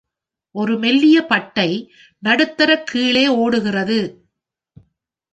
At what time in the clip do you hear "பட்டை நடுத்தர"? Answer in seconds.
1.25-2.83